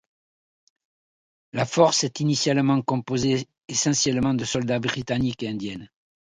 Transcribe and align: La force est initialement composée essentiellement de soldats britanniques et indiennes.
La 1.53 1.63
force 1.67 2.03
est 2.03 2.21
initialement 2.21 2.81
composée 2.81 3.47
essentiellement 3.67 4.33
de 4.33 4.45
soldats 4.45 4.79
britanniques 4.79 5.43
et 5.43 5.47
indiennes. 5.49 5.91